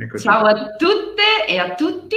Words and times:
Eccoci. 0.00 0.22
Ciao 0.22 0.44
a 0.44 0.76
tutte 0.76 1.44
e 1.44 1.58
a 1.58 1.74
tutti, 1.74 2.14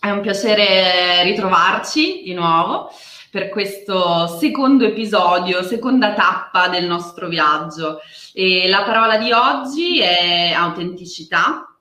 è 0.00 0.08
un 0.08 0.22
piacere 0.22 1.22
ritrovarci 1.22 2.22
di 2.24 2.32
nuovo 2.32 2.90
per 3.30 3.50
questo 3.50 4.26
secondo 4.38 4.86
episodio, 4.86 5.62
seconda 5.62 6.14
tappa 6.14 6.68
del 6.68 6.86
nostro 6.86 7.28
viaggio. 7.28 8.00
E 8.32 8.68
la 8.68 8.84
parola 8.84 9.18
di 9.18 9.30
oggi 9.32 10.00
è 10.00 10.50
autenticità. 10.56 11.78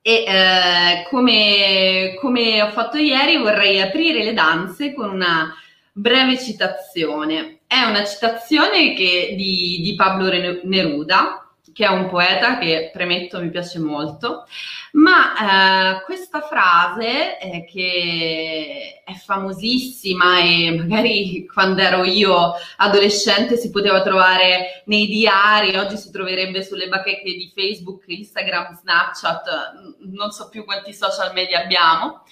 E 0.00 0.24
eh, 0.26 1.06
come, 1.10 2.16
come 2.18 2.62
ho 2.62 2.70
fatto 2.70 2.96
ieri 2.96 3.36
vorrei 3.36 3.82
aprire 3.82 4.24
le 4.24 4.32
danze 4.32 4.94
con 4.94 5.10
una 5.10 5.54
breve 5.92 6.38
citazione. 6.38 7.58
È 7.66 7.82
una 7.82 8.04
citazione 8.04 8.94
che, 8.94 9.34
di, 9.36 9.82
di 9.82 9.94
Pablo 9.94 10.30
Neruda, 10.62 11.43
che 11.74 11.84
è 11.84 11.88
un 11.88 12.08
poeta 12.08 12.56
che 12.58 12.90
premetto 12.92 13.40
mi 13.40 13.50
piace 13.50 13.80
molto, 13.80 14.46
ma 14.92 15.96
eh, 15.96 16.04
questa 16.04 16.40
frase 16.40 17.38
eh, 17.38 17.64
che 17.64 19.02
è 19.04 19.12
famosissima 19.12 20.38
e 20.38 20.76
magari 20.78 21.44
quando 21.52 21.82
ero 21.82 22.04
io 22.04 22.52
adolescente 22.76 23.56
si 23.56 23.70
poteva 23.70 24.02
trovare 24.02 24.84
nei 24.86 25.06
diari, 25.06 25.76
oggi 25.76 25.96
si 25.96 26.12
troverebbe 26.12 26.62
sulle 26.62 26.88
bacheche 26.88 27.24
di 27.24 27.52
Facebook, 27.54 28.04
Instagram, 28.06 28.78
Snapchat, 28.78 29.96
non 30.12 30.30
so 30.30 30.48
più 30.48 30.64
quanti 30.64 30.94
social 30.94 31.32
media 31.32 31.60
abbiamo, 31.60 32.22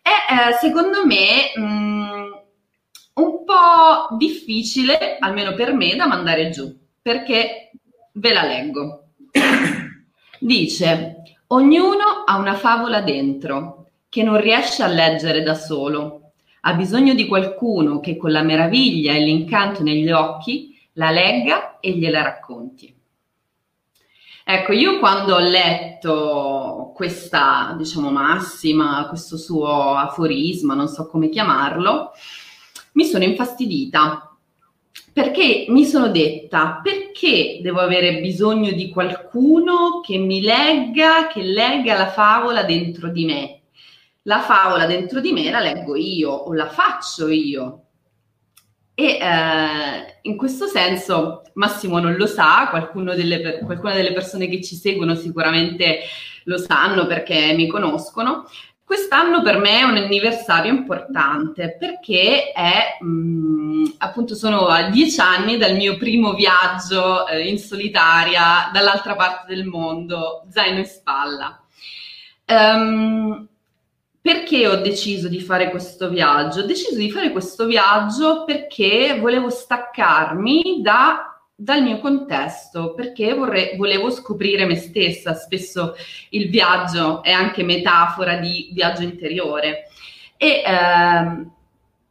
è 0.00 0.50
eh, 0.50 0.52
secondo 0.60 1.04
me 1.04 1.50
mh, 1.56 1.60
mm, 1.60 2.32
un 3.14 3.44
po' 3.44 4.14
difficile, 4.16 5.16
almeno 5.18 5.54
per 5.54 5.72
me, 5.72 5.96
da 5.96 6.06
mandare 6.06 6.50
giù, 6.50 6.72
perché 7.02 7.65
Ve 8.18 8.32
la 8.32 8.44
leggo. 8.44 9.08
Dice, 10.40 11.16
ognuno 11.48 12.24
ha 12.24 12.38
una 12.38 12.54
favola 12.54 13.02
dentro 13.02 13.90
che 14.08 14.22
non 14.22 14.40
riesce 14.40 14.82
a 14.82 14.86
leggere 14.86 15.42
da 15.42 15.52
solo. 15.52 16.32
Ha 16.62 16.72
bisogno 16.72 17.12
di 17.12 17.26
qualcuno 17.26 18.00
che 18.00 18.16
con 18.16 18.32
la 18.32 18.42
meraviglia 18.42 19.12
e 19.12 19.20
l'incanto 19.20 19.82
negli 19.82 20.10
occhi 20.10 20.74
la 20.94 21.10
legga 21.10 21.78
e 21.78 21.92
gliela 21.92 22.22
racconti. 22.22 22.94
Ecco, 24.44 24.72
io 24.72 24.98
quando 24.98 25.34
ho 25.34 25.40
letto 25.40 26.92
questa, 26.94 27.74
diciamo, 27.76 28.10
massima, 28.10 29.08
questo 29.08 29.36
suo 29.36 29.94
aforisma, 29.94 30.72
non 30.72 30.88
so 30.88 31.06
come 31.06 31.28
chiamarlo, 31.28 32.12
mi 32.92 33.04
sono 33.04 33.24
infastidita 33.24 34.35
perché 35.12 35.66
mi 35.68 35.84
sono 35.84 36.08
detta 36.08 36.80
perché 36.82 37.60
devo 37.62 37.80
avere 37.80 38.20
bisogno 38.20 38.72
di 38.72 38.90
qualcuno 38.90 40.00
che 40.00 40.18
mi 40.18 40.40
legga, 40.40 41.26
che 41.26 41.42
legga 41.42 41.96
la 41.96 42.08
favola 42.08 42.64
dentro 42.64 43.08
di 43.08 43.24
me. 43.24 43.60
La 44.22 44.40
favola 44.40 44.86
dentro 44.86 45.20
di 45.20 45.32
me 45.32 45.50
la 45.50 45.60
leggo 45.60 45.96
io 45.96 46.30
o 46.30 46.52
la 46.52 46.68
faccio 46.68 47.28
io. 47.28 47.82
E 48.94 49.18
eh, 49.20 50.18
in 50.22 50.36
questo 50.36 50.66
senso 50.66 51.42
Massimo 51.54 51.98
non 51.98 52.16
lo 52.16 52.26
sa, 52.26 52.70
delle, 52.92 53.60
qualcuna 53.60 53.94
delle 53.94 54.12
persone 54.12 54.48
che 54.48 54.62
ci 54.62 54.74
seguono 54.74 55.14
sicuramente 55.14 56.00
lo 56.44 56.58
sanno 56.58 57.06
perché 57.06 57.54
mi 57.54 57.66
conoscono, 57.66 58.44
Quest'anno 58.86 59.42
per 59.42 59.58
me 59.58 59.80
è 59.80 59.82
un 59.82 59.96
anniversario 59.96 60.72
importante 60.72 61.76
perché 61.76 62.52
è 62.52 62.98
mh, 63.00 63.06
mm, 63.08 63.84
appunto 63.98 64.36
sono 64.36 64.68
a 64.68 64.90
dieci 64.90 65.20
anni 65.20 65.56
dal 65.58 65.74
mio 65.74 65.96
primo 65.96 66.34
viaggio 66.34 67.26
eh, 67.26 67.48
in 67.48 67.58
solitaria 67.58 68.70
dall'altra 68.72 69.16
parte 69.16 69.52
del 69.52 69.64
mondo, 69.64 70.44
zaino 70.50 70.78
in 70.78 70.84
spalla. 70.84 71.60
Um, 72.46 73.48
perché 74.20 74.68
ho 74.68 74.76
deciso 74.76 75.26
di 75.26 75.40
fare 75.40 75.68
questo 75.68 76.08
viaggio? 76.08 76.60
Ho 76.60 76.66
deciso 76.66 76.94
di 76.94 77.10
fare 77.10 77.32
questo 77.32 77.66
viaggio 77.66 78.44
perché 78.44 79.18
volevo 79.20 79.50
staccarmi 79.50 80.80
da 80.80 81.25
dal 81.58 81.82
mio 81.82 81.98
contesto 82.00 82.92
perché 82.92 83.32
vorrei, 83.32 83.76
volevo 83.76 84.10
scoprire 84.10 84.66
me 84.66 84.76
stessa. 84.76 85.32
Spesso 85.34 85.94
il 86.30 86.50
viaggio 86.50 87.22
è 87.22 87.32
anche 87.32 87.62
metafora 87.62 88.36
di 88.36 88.68
viaggio 88.72 89.02
interiore 89.02 89.88
e 90.36 90.62
eh, 90.64 91.46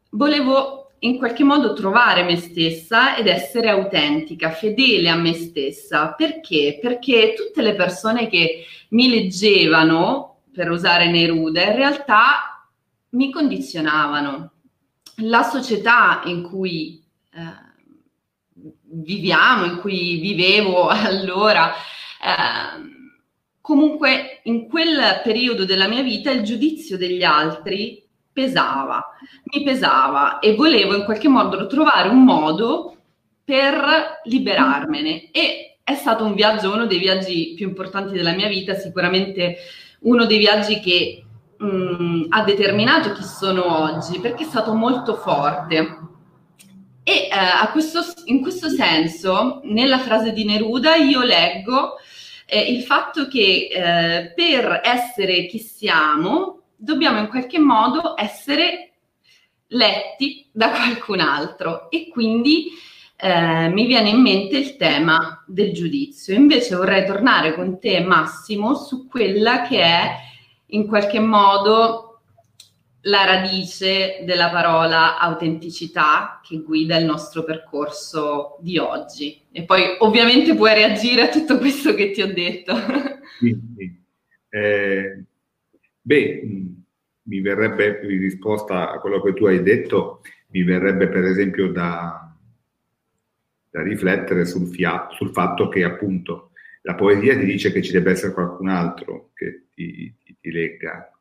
volevo 0.10 0.90
in 1.00 1.18
qualche 1.18 1.44
modo 1.44 1.74
trovare 1.74 2.24
me 2.24 2.38
stessa 2.38 3.16
ed 3.16 3.28
essere 3.28 3.70
autentica, 3.70 4.50
fedele 4.50 5.10
a 5.10 5.16
me 5.16 5.34
stessa. 5.34 6.14
Perché? 6.14 6.80
Perché 6.82 7.36
tutte 7.38 7.62
le 7.62 7.76
persone 7.76 8.28
che 8.28 8.66
mi 8.90 9.10
leggevano, 9.10 10.40
per 10.52 10.72
usare 10.72 11.12
Neruda, 11.12 11.64
in 11.64 11.76
realtà 11.76 12.66
mi 13.10 13.32
condizionavano. 13.32 14.52
La 15.18 15.44
società 15.44 16.22
in 16.26 16.42
cui 16.44 17.05
viviamo, 19.04 19.66
in 19.66 19.80
cui 19.80 20.18
vivevo 20.18 20.88
allora. 20.90 21.72
Eh, 21.72 22.94
comunque 23.62 24.42
in 24.44 24.68
quel 24.68 25.22
periodo 25.24 25.66
della 25.66 25.88
mia 25.88 26.04
vita 26.04 26.30
il 26.32 26.44
giudizio 26.44 26.98
degli 26.98 27.24
altri 27.24 28.04
pesava, 28.32 29.04
mi 29.46 29.64
pesava 29.64 30.40
e 30.40 30.56
volevo 30.56 30.96
in 30.96 31.04
qualche 31.04 31.28
modo 31.28 31.66
trovare 31.68 32.10
un 32.10 32.24
modo 32.24 32.96
per 33.44 34.22
liberarmene 34.26 35.32
e 35.32 35.78
è 35.84 35.96
stato 35.96 36.26
un 36.26 36.34
viaggio, 36.36 36.74
uno 36.74 36.86
dei 36.86 37.00
viaggi 37.00 37.54
più 37.56 37.68
importanti 37.68 38.14
della 38.14 38.34
mia 38.34 38.48
vita, 38.48 38.74
sicuramente 38.74 39.58
uno 40.02 40.26
dei 40.26 40.38
viaggi 40.38 40.80
che 40.80 41.24
mh, 41.58 41.66
mm, 41.66 42.24
ha 42.30 42.44
determinato 42.44 43.14
chi 43.14 43.24
sono 43.24 43.84
oggi 43.84 44.20
perché 44.20 44.44
è 44.44 44.48
stato 44.48 44.74
molto 44.74 45.16
forte 45.16 46.00
e 47.08 47.30
eh, 47.32 47.72
questo, 47.72 48.04
in 48.26 48.42
questo 48.42 48.68
senso, 48.68 49.62
nella 49.66 50.00
frase 50.00 50.34
di 50.34 50.44
Neruda, 50.44 50.96
io 50.96 51.22
leggo 51.22 51.98
eh, 52.48 52.60
il 52.60 52.82
fatto 52.82 53.28
che 53.28 53.68
eh, 53.72 54.34
per 54.34 54.82
essere 54.84 55.46
chi 55.46 55.60
siamo 55.60 56.62
dobbiamo 56.76 57.20
in 57.20 57.28
qualche 57.28 57.60
modo 57.60 58.16
essere 58.18 58.94
letti 59.68 60.48
da 60.52 60.72
qualcun 60.72 61.20
altro 61.20 61.92
e 61.92 62.10
quindi 62.10 62.70
eh, 63.18 63.70
mi 63.70 63.86
viene 63.86 64.10
in 64.10 64.22
mente 64.22 64.58
il 64.58 64.76
tema 64.76 65.44
del 65.46 65.74
giudizio. 65.74 66.34
Invece 66.34 66.76
vorrei 66.76 67.06
tornare 67.06 67.54
con 67.54 67.80
te, 67.80 68.00
Massimo, 68.00 68.74
su 68.74 69.08
quella 69.08 69.62
che 69.62 69.80
è 69.80 70.16
in 70.70 70.88
qualche 70.88 71.20
modo 71.20 72.05
la 73.08 73.24
radice 73.26 74.24
della 74.24 74.50
parola 74.50 75.20
autenticità 75.20 76.40
che 76.44 76.62
guida 76.62 76.98
il 76.98 77.06
nostro 77.06 77.44
percorso 77.44 78.58
di 78.62 78.78
oggi. 78.78 79.42
E 79.52 79.64
poi 79.64 79.96
ovviamente 80.00 80.56
puoi 80.56 80.74
reagire 80.74 81.24
a 81.24 81.30
tutto 81.30 81.58
questo 81.58 81.94
che 81.94 82.12
ti 82.12 82.22
ho 82.22 82.32
detto. 82.34 82.74
Sì, 83.38 83.54
sì. 83.76 84.04
Eh, 84.48 85.26
beh, 86.00 86.42
mi 87.24 87.42
verrebbe, 87.42 88.00
in 88.04 88.20
risposta 88.20 88.92
a 88.92 89.00
quello 89.00 89.22
che 89.22 89.34
tu 89.34 89.46
hai 89.46 89.62
detto, 89.62 90.22
mi 90.52 90.64
verrebbe 90.64 91.10
per 91.10 91.26
esempio 91.26 91.70
da, 91.70 92.34
da 93.70 93.84
riflettere 93.84 94.46
sul, 94.46 94.68
fia- 94.68 95.10
sul 95.12 95.32
fatto 95.32 95.68
che 95.68 95.84
appunto 95.84 96.52
la 96.84 96.96
poesia 96.96 97.38
ti 97.38 97.44
dice 97.44 97.74
che 97.74 97.82
ci 97.82 97.92
deve 97.92 98.12
essere 98.12 98.32
qualcun 98.32 98.70
altro 98.70 99.32
che 99.34 99.66
ti, 99.74 100.16
ti, 100.24 100.38
ti 100.40 100.52
legga, 100.52 101.15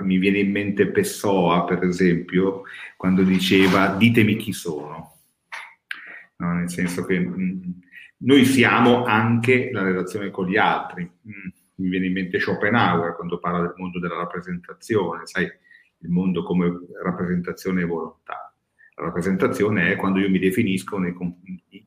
mi 0.00 0.18
viene 0.18 0.38
in 0.38 0.50
mente 0.50 0.86
Pessoa, 0.86 1.64
per 1.64 1.82
esempio, 1.84 2.62
quando 2.96 3.22
diceva 3.22 3.88
ditemi 3.88 4.36
chi 4.36 4.52
sono. 4.52 5.12
No, 6.36 6.52
nel 6.54 6.70
senso 6.70 7.04
che 7.04 7.18
mh, 7.18 7.42
mm, 7.42 7.70
noi 8.18 8.44
siamo 8.44 9.04
anche 9.04 9.70
la 9.72 9.82
relazione 9.82 10.30
con 10.30 10.46
gli 10.46 10.56
altri. 10.56 11.02
Mh, 11.02 11.30
mm, 11.30 11.48
mi 11.76 11.88
viene 11.88 12.06
in 12.06 12.12
mente 12.12 12.38
Schopenhauer 12.38 13.14
quando 13.16 13.38
parla 13.38 13.60
del 13.60 13.74
mondo 13.76 13.98
della 13.98 14.16
rappresentazione, 14.16 15.26
sai, 15.26 15.44
il 15.44 16.10
mondo 16.10 16.42
come 16.44 16.72
rappresentazione 17.02 17.82
e 17.82 17.84
volontà. 17.84 18.54
La 18.96 19.04
rappresentazione 19.04 19.90
è 19.90 19.96
quando 19.96 20.20
io 20.20 20.30
mi 20.30 20.38
definisco 20.38 20.98
nei, 20.98 21.14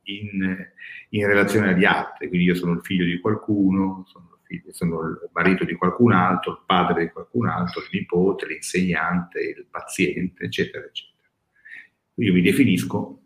in, 0.02 0.70
in, 1.10 1.26
relazione 1.26 1.70
agli 1.70 1.86
altri, 1.86 2.28
quindi 2.28 2.46
io 2.46 2.54
sono 2.54 2.72
il 2.72 2.80
figlio 2.82 3.04
di 3.04 3.18
qualcuno, 3.18 4.04
sono 4.06 4.37
sono 4.70 5.00
il 5.02 5.30
marito 5.32 5.64
di 5.64 5.74
qualcun 5.74 6.12
altro, 6.12 6.52
il 6.52 6.62
padre 6.66 7.04
di 7.04 7.10
qualcun 7.10 7.46
altro, 7.46 7.80
il 7.80 7.88
nipote, 7.92 8.46
l'insegnante, 8.46 9.40
il 9.40 9.66
paziente, 9.70 10.44
eccetera, 10.44 10.84
eccetera. 10.84 11.28
Io 12.14 12.32
mi 12.32 12.40
definisco, 12.40 13.22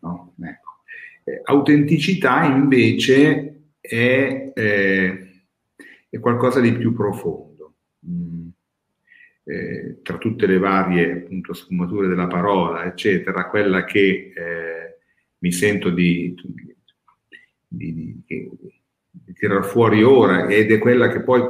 no? 0.00 0.34
Ecco. 0.40 0.82
Eh, 1.24 1.40
autenticità 1.44 2.44
invece 2.44 3.72
è, 3.80 4.52
eh, 4.54 5.44
è, 6.08 6.18
qualcosa 6.18 6.60
di 6.60 6.72
più 6.72 6.92
profondo. 6.92 7.74
Mm. 8.06 8.48
Eh, 9.46 9.98
tra 10.02 10.16
tutte 10.16 10.46
le 10.46 10.58
varie 10.58 11.12
appunto, 11.12 11.52
sfumature 11.52 12.08
della 12.08 12.26
parola, 12.26 12.84
eccetera, 12.84 13.48
quella 13.48 13.84
che 13.84 14.32
eh, 14.34 14.98
mi 15.38 15.52
sento 15.52 15.90
di, 15.90 16.34
di, 17.68 17.92
di 17.92 18.22
di 18.26 18.83
tirar 19.34 19.64
fuori 19.64 20.02
ora 20.02 20.46
ed 20.46 20.70
è 20.70 20.78
quella 20.78 21.08
che 21.08 21.22
poi 21.22 21.42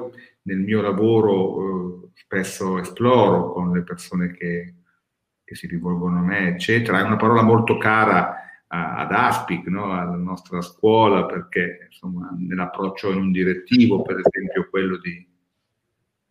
nel 0.42 0.58
mio 0.58 0.80
lavoro 0.80 2.04
eh, 2.04 2.08
spesso 2.14 2.78
esploro 2.78 3.52
con 3.52 3.72
le 3.72 3.82
persone 3.82 4.32
che, 4.32 4.74
che, 5.44 5.54
si 5.54 5.66
rivolgono 5.66 6.18
a 6.18 6.22
me, 6.22 6.48
eccetera. 6.48 7.00
È 7.00 7.02
una 7.02 7.16
parola 7.16 7.42
molto 7.42 7.76
cara 7.76 8.36
a, 8.66 8.96
ad 8.96 9.12
Aspic, 9.12 9.66
no? 9.66 9.92
alla 9.92 10.16
nostra 10.16 10.60
scuola, 10.60 11.26
perché 11.26 11.86
insomma, 11.86 12.34
nell'approccio 12.36 13.12
non 13.12 13.32
direttivo, 13.32 14.02
per 14.02 14.20
esempio 14.24 14.68
quello 14.68 14.98
di, 14.98 15.26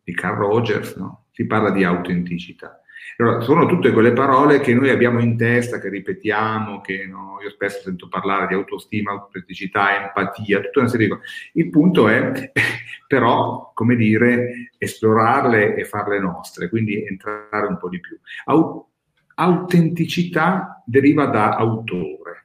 di 0.04 0.14
Carl 0.14 0.38
Rogers, 0.38 0.96
no? 0.96 1.26
si 1.32 1.46
parla 1.46 1.72
di 1.72 1.84
autenticità. 1.84 2.83
Allora, 3.18 3.42
sono 3.42 3.66
tutte 3.66 3.92
quelle 3.92 4.14
parole 4.14 4.60
che 4.60 4.74
noi 4.74 4.90
abbiamo 4.90 5.20
in 5.20 5.38
testa, 5.38 5.80
che 5.80 5.90
ripetiamo, 5.90 6.82
che 6.82 7.06
no, 7.06 7.38
io 7.44 7.50
spesso 7.50 7.82
sento 7.82 8.08
parlare 8.08 8.48
di 8.48 8.54
autostima, 8.54 9.12
autenticità, 9.12 10.04
empatia, 10.04 10.62
tutta 10.62 10.80
una 10.80 10.90
serie 10.90 11.08
di 11.08 11.14
cose. 11.14 11.26
Il 11.54 11.70
punto 11.70 12.08
è 12.08 12.52
però, 13.08 13.72
come 13.74 13.96
dire, 13.96 14.72
esplorarle 14.78 15.76
e 15.76 15.86
farle 15.86 16.20
nostre, 16.20 16.70
quindi 16.70 17.06
entrare 17.06 17.68
un 17.68 17.78
po' 17.78 17.90
di 17.90 18.00
più. 18.00 18.18
Aut- 18.46 18.88
autenticità 19.36 20.82
deriva 20.86 21.26
da 21.26 21.56
autore. 21.56 22.43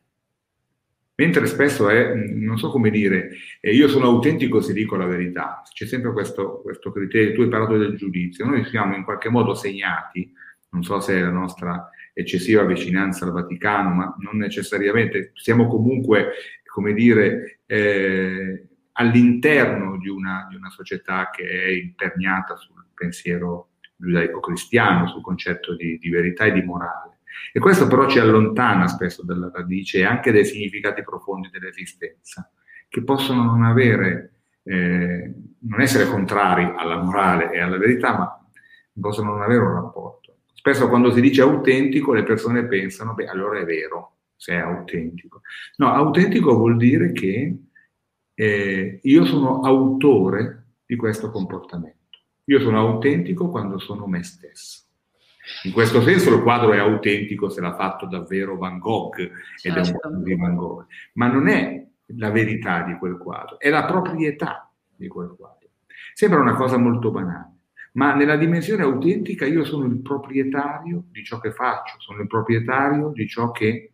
Mentre 1.20 1.46
spesso 1.46 1.88
è, 1.88 2.14
non 2.14 2.58
so 2.58 2.70
come 2.70 2.90
dire, 2.90 3.30
io 3.60 3.88
sono 3.88 4.06
autentico 4.06 4.60
se 4.60 4.72
dico 4.72 4.96
la 4.96 5.06
verità, 5.06 5.62
c'è 5.68 5.84
sempre 5.84 6.12
questo, 6.12 6.60
questo 6.62 6.92
criterio, 6.92 7.34
tu 7.34 7.40
hai 7.42 7.48
parlato 7.48 7.76
del 7.76 7.96
giudizio, 7.96 8.46
noi 8.46 8.64
siamo 8.64 8.94
in 8.94 9.02
qualche 9.02 9.28
modo 9.28 9.54
segnati 9.54 10.32
non 10.70 10.82
so 10.82 11.00
se 11.00 11.14
è 11.14 11.20
la 11.20 11.30
nostra 11.30 11.90
eccessiva 12.12 12.64
vicinanza 12.64 13.24
al 13.24 13.32
Vaticano, 13.32 13.90
ma 13.90 14.16
non 14.18 14.36
necessariamente, 14.36 15.32
siamo 15.34 15.66
comunque, 15.66 16.32
come 16.64 16.92
dire, 16.92 17.60
eh, 17.66 18.66
all'interno 18.92 19.96
di 19.98 20.08
una, 20.08 20.46
di 20.50 20.56
una, 20.56 20.70
società 20.70 21.30
che 21.30 21.48
è 21.48 21.68
imperniata 21.68 22.56
sul 22.56 22.84
pensiero 22.92 23.70
giudaico-cristiano, 23.96 25.08
sul 25.08 25.22
concetto 25.22 25.74
di, 25.74 25.98
di 25.98 26.08
verità 26.10 26.44
e 26.44 26.52
di 26.52 26.62
morale. 26.62 27.17
E 27.52 27.60
questo 27.60 27.86
però 27.86 28.08
ci 28.08 28.18
allontana 28.18 28.86
spesso 28.88 29.24
dalla 29.24 29.50
radice 29.52 29.98
e 29.98 30.04
anche 30.04 30.32
dai 30.32 30.44
significati 30.44 31.02
profondi 31.02 31.48
dell'esistenza, 31.50 32.50
che 32.88 33.02
possono 33.02 33.42
non 33.44 33.64
avere, 33.64 34.32
eh, 34.62 35.32
non 35.60 35.80
essere 35.80 36.06
contrari 36.06 36.72
alla 36.76 37.02
morale 37.02 37.52
e 37.52 37.60
alla 37.60 37.78
verità, 37.78 38.16
ma 38.16 38.48
possono 39.00 39.32
non 39.32 39.42
avere 39.42 39.62
un 39.62 39.74
rapporto. 39.74 40.38
Spesso 40.52 40.88
quando 40.88 41.12
si 41.12 41.20
dice 41.20 41.40
autentico 41.40 42.12
le 42.12 42.24
persone 42.24 42.66
pensano, 42.66 43.14
beh, 43.14 43.28
allora 43.28 43.60
è 43.60 43.64
vero, 43.64 44.16
se 44.36 44.54
è 44.54 44.56
autentico. 44.56 45.42
No, 45.76 45.92
autentico 45.92 46.56
vuol 46.56 46.76
dire 46.76 47.12
che 47.12 47.56
eh, 48.34 49.00
io 49.02 49.24
sono 49.24 49.60
autore 49.60 50.74
di 50.84 50.96
questo 50.96 51.30
comportamento. 51.30 51.96
Io 52.44 52.60
sono 52.60 52.78
autentico 52.78 53.50
quando 53.50 53.78
sono 53.78 54.06
me 54.06 54.22
stesso. 54.22 54.87
In 55.64 55.72
questo 55.72 56.02
senso 56.02 56.34
il 56.34 56.42
quadro 56.42 56.72
è 56.72 56.78
autentico 56.78 57.48
se 57.48 57.60
l'ha 57.60 57.74
fatto 57.74 58.06
davvero 58.06 58.56
Van 58.56 58.78
Gogh 58.78 59.18
ed 59.18 59.32
certo. 59.56 59.76
è 59.76 59.78
un 59.78 59.84
certo. 59.84 60.00
quadro 60.00 60.20
di 60.22 60.36
Van 60.36 60.56
Gogh, 60.56 60.86
ma 61.14 61.26
non 61.26 61.48
è 61.48 61.86
la 62.16 62.30
verità 62.30 62.82
di 62.82 62.94
quel 62.94 63.16
quadro, 63.16 63.58
è 63.58 63.68
la 63.68 63.84
proprietà 63.84 64.72
di 64.96 65.08
quel 65.08 65.34
quadro. 65.36 65.68
Sembra 66.14 66.40
una 66.40 66.54
cosa 66.54 66.76
molto 66.78 67.10
banale 67.10 67.58
ma 67.98 68.14
nella 68.14 68.36
dimensione 68.36 68.82
autentica 68.84 69.44
io 69.44 69.64
sono 69.64 69.84
il 69.86 70.00
proprietario 70.00 71.04
di 71.10 71.24
ciò 71.24 71.40
che 71.40 71.50
faccio, 71.52 71.96
sono 71.98 72.20
il 72.20 72.28
proprietario 72.28 73.10
di 73.12 73.26
ciò 73.26 73.50
che, 73.50 73.92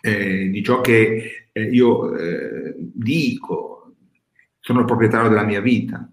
eh, 0.00 0.48
di 0.48 0.62
ciò 0.62 0.80
che 0.80 1.48
eh, 1.50 1.62
io 1.62 2.14
eh, 2.16 2.74
dico, 2.78 3.94
sono 4.60 4.80
il 4.80 4.86
proprietario 4.86 5.28
della 5.28 5.44
mia 5.44 5.60
vita. 5.60 6.08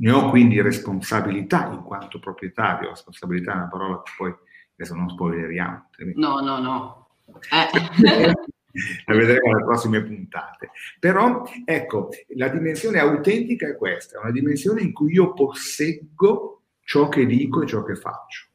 Ne 0.00 0.10
ho 0.10 0.30
quindi 0.30 0.60
responsabilità 0.60 1.68
in 1.72 1.82
quanto 1.82 2.18
proprietario, 2.18 2.90
responsabilità 2.90 3.52
è 3.52 3.56
una 3.56 3.68
parola 3.68 4.02
che 4.02 4.12
poi 4.16 4.34
adesso 4.74 4.94
non 4.94 5.10
spoileriamo. 5.10 5.90
No, 6.14 6.40
no, 6.40 6.58
no. 6.58 7.08
Eh. 7.50 8.32
la 9.06 9.14
vedremo 9.14 9.52
alle 9.52 9.64
prossime 9.64 10.02
puntate. 10.02 10.70
Però, 10.98 11.44
ecco, 11.64 12.08
la 12.36 12.48
dimensione 12.48 12.98
autentica 12.98 13.68
è 13.68 13.76
questa, 13.76 14.18
è 14.18 14.22
una 14.22 14.30
dimensione 14.30 14.82
in 14.82 14.92
cui 14.92 15.12
io 15.12 15.32
posseggo 15.32 16.62
ciò 16.82 17.08
che 17.08 17.26
dico 17.26 17.62
e 17.62 17.66
ciò 17.66 17.82
che 17.82 17.96
faccio. 17.96 18.46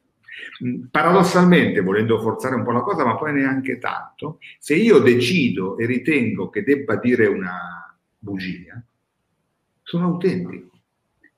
Mm, 0.64 0.86
paradossalmente, 0.90 1.80
volendo 1.80 2.20
forzare 2.20 2.54
un 2.54 2.64
po' 2.64 2.72
la 2.72 2.82
cosa, 2.82 3.04
ma 3.04 3.16
poi 3.16 3.32
neanche 3.32 3.78
tanto, 3.78 4.38
se 4.58 4.74
io 4.74 4.98
decido 4.98 5.76
e 5.78 5.86
ritengo 5.86 6.48
che 6.48 6.62
debba 6.62 6.96
dire 6.96 7.26
una 7.26 7.96
bugia, 8.18 8.82
sono 9.82 10.06
autentico, 10.06 10.75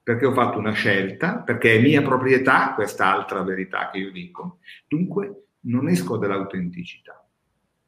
perché 0.09 0.27
ho 0.27 0.33
fatto 0.33 0.59
una 0.59 0.73
scelta, 0.73 1.39
perché 1.39 1.77
è 1.77 1.83
mia 1.83 2.03
proprietà 2.03 2.73
questa 2.75 3.13
altra 3.13 3.43
verità 3.43 3.91
che 3.91 3.99
io 3.99 4.11
dico. 4.11 4.59
Dunque 4.87 5.49
non 5.61 5.89
esco 5.89 6.17
dall'autenticità. 6.17 7.29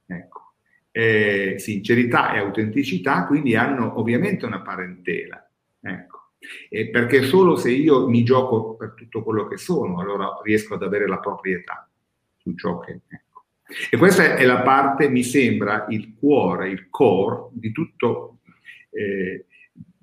Ecco 0.06 0.40
eh, 0.92 1.54
sincerità 1.58 2.32
e 2.34 2.38
autenticità, 2.38 3.26
quindi 3.26 3.54
hanno 3.54 3.98
ovviamente 3.98 4.46
una 4.46 4.60
parentela. 4.60 5.48
Ecco. 5.80 6.18
Eh, 6.68 6.88
perché 6.90 7.22
solo 7.22 7.56
se 7.56 7.70
io 7.70 8.08
mi 8.08 8.24
gioco 8.24 8.74
per 8.74 8.94
tutto 8.94 9.22
quello 9.22 9.46
che 9.46 9.56
sono, 9.56 10.00
allora 10.00 10.40
riesco 10.42 10.74
ad 10.74 10.82
avere 10.82 11.06
la 11.06 11.18
proprietà 11.18 11.88
su 12.36 12.54
ciò 12.54 12.78
che... 12.80 13.00
Ecco. 13.08 13.44
E 13.90 13.96
questa 13.96 14.34
è 14.36 14.44
la 14.44 14.62
parte, 14.62 15.08
mi 15.08 15.22
sembra, 15.22 15.86
il 15.90 16.14
cuore, 16.18 16.70
il 16.70 16.88
core 16.90 17.50
di, 17.52 17.70
tutto, 17.70 18.38
eh, 18.90 19.46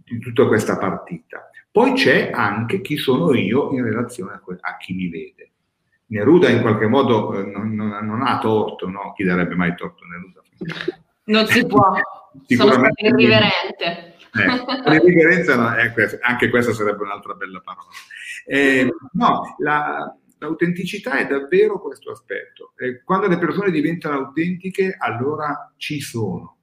di 0.05 0.19
tutta 0.19 0.47
questa 0.47 0.77
partita. 0.77 1.49
Poi 1.77 1.93
c'è 1.93 2.31
anche 2.33 2.81
chi 2.81 2.97
sono 2.97 3.35
io 3.35 3.71
in 3.71 3.83
relazione 3.83 4.31
a, 4.31 4.41
a 4.61 4.77
chi 4.77 4.95
mi 4.95 5.09
vede. 5.09 5.51
Neruda 6.07 6.49
in 6.49 6.61
qualche 6.61 6.87
modo 6.87 7.37
eh, 7.37 7.45
non, 7.45 7.75
non, 7.75 8.03
non, 8.03 8.23
ha 8.23 8.39
torto, 8.39 8.89
no? 8.89 9.13
Chi 9.15 9.23
darebbe 9.23 9.53
mai 9.53 9.75
torto 9.75 10.03
a 10.03 10.07
Neruda? 10.07 10.41
Non 11.25 11.45
si 11.45 11.63
può, 11.67 11.93
sono 12.47 12.71
stato 12.71 13.05
irriverente. 13.05 14.15
Eh, 14.33 14.89
l'irriverenza, 14.89 15.55
no, 15.55 15.75
eh, 15.75 16.19
anche 16.23 16.49
questa 16.49 16.73
sarebbe 16.73 17.03
un'altra 17.03 17.35
bella 17.35 17.61
parola. 17.63 17.89
Eh, 18.47 18.91
no, 19.11 19.55
la, 19.59 20.17
l'autenticità 20.39 21.19
è 21.19 21.27
davvero 21.27 21.79
questo 21.79 22.09
aspetto. 22.09 22.73
Eh, 22.77 23.03
quando 23.03 23.27
le 23.27 23.37
persone 23.37 23.69
diventano 23.69 24.17
autentiche, 24.17 24.95
allora 24.97 25.71
ci 25.77 25.99
sono. 25.99 26.57